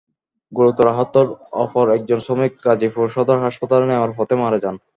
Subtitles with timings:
[0.51, 1.15] গুরুতর আহত
[1.63, 4.75] অপর একজন শ্রমিক গাজীপুর সদর হাসপাতালে নেওয়ার পথে মারা যান।